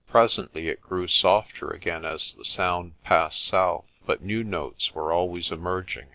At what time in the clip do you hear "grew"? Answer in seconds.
0.81-1.05